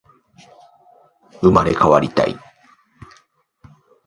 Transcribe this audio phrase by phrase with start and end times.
[1.41, 2.35] 生まれ変わりたい